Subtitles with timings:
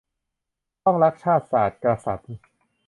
[0.83, 2.31] ต้องรัก ชาติ ศาสน์ กษัตริย์